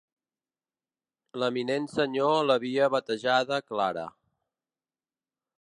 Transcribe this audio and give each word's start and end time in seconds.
L'eminent 1.43 1.85
senyor 1.97 2.33
l'havia 2.47 2.91
batejada 2.97 3.63
Clara. 3.71 4.11